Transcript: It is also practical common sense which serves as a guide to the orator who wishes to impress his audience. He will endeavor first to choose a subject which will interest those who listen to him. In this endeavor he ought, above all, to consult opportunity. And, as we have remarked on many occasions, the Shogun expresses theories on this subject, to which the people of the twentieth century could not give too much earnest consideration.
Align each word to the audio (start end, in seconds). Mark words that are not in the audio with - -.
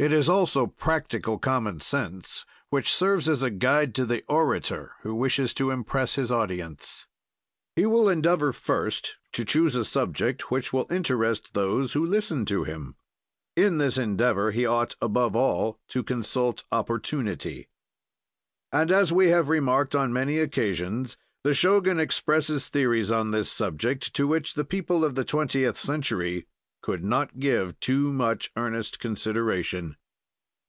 It 0.00 0.12
is 0.12 0.28
also 0.28 0.68
practical 0.68 1.40
common 1.40 1.80
sense 1.80 2.46
which 2.70 2.94
serves 2.94 3.28
as 3.28 3.42
a 3.42 3.50
guide 3.50 3.96
to 3.96 4.06
the 4.06 4.22
orator 4.28 4.92
who 5.02 5.12
wishes 5.12 5.52
to 5.54 5.72
impress 5.72 6.14
his 6.14 6.30
audience. 6.30 7.08
He 7.74 7.84
will 7.84 8.08
endeavor 8.08 8.52
first 8.52 9.16
to 9.32 9.44
choose 9.44 9.74
a 9.74 9.84
subject 9.84 10.52
which 10.52 10.72
will 10.72 10.86
interest 10.88 11.52
those 11.52 11.94
who 11.94 12.06
listen 12.06 12.44
to 12.44 12.62
him. 12.62 12.94
In 13.56 13.78
this 13.78 13.98
endeavor 13.98 14.52
he 14.52 14.64
ought, 14.64 14.94
above 15.02 15.34
all, 15.34 15.80
to 15.88 16.04
consult 16.04 16.62
opportunity. 16.70 17.66
And, 18.70 18.92
as 18.92 19.12
we 19.12 19.30
have 19.30 19.48
remarked 19.48 19.96
on 19.96 20.12
many 20.12 20.38
occasions, 20.38 21.16
the 21.42 21.54
Shogun 21.54 21.98
expresses 21.98 22.68
theories 22.68 23.10
on 23.10 23.32
this 23.32 23.50
subject, 23.50 24.14
to 24.14 24.28
which 24.28 24.54
the 24.54 24.64
people 24.64 25.04
of 25.04 25.16
the 25.16 25.24
twentieth 25.24 25.76
century 25.76 26.46
could 26.80 27.02
not 27.04 27.38
give 27.40 27.78
too 27.80 28.10
much 28.12 28.50
earnest 28.56 29.00
consideration. 29.00 29.96